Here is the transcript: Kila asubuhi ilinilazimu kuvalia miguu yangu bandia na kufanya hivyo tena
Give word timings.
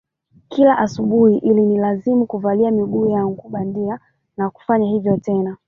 Kila 0.49 0.77
asubuhi 0.77 1.37
ilinilazimu 1.37 2.25
kuvalia 2.25 2.71
miguu 2.71 3.05
yangu 3.09 3.49
bandia 3.49 3.99
na 4.37 4.49
kufanya 4.49 4.85
hivyo 4.89 5.17
tena 5.17 5.57